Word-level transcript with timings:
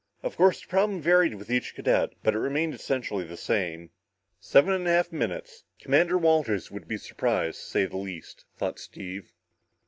Of 0.23 0.35
course 0.35 0.59
the 0.61 0.67
problem 0.67 0.99
varied 0.99 1.35
with 1.35 1.51
each 1.51 1.75
cadet, 1.75 2.13
but 2.23 2.33
it 2.33 2.39
remained 2.39 2.73
essentially 2.73 3.23
the 3.23 3.37
same. 3.37 3.91
"Seven 4.39 4.73
and 4.73 4.87
a 4.87 4.89
half 4.89 5.11
minutes. 5.11 5.63
Commander 5.79 6.17
Walters 6.17 6.71
will 6.71 6.79
be 6.83 6.97
surprised, 6.97 7.59
to 7.59 7.65
say 7.67 7.85
the 7.85 7.97
least," 7.97 8.45
thought 8.57 8.79
Steve. 8.79 9.31